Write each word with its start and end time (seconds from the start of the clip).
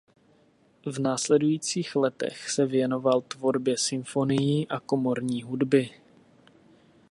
V 0.85 0.99
následujících 0.99 1.95
letech 1.95 2.49
se 2.49 2.65
věnoval 2.65 3.21
tvorbě 3.21 3.77
symfonií 3.77 4.67
a 4.67 4.79
komorní 4.79 5.43
hudby. 5.43 5.89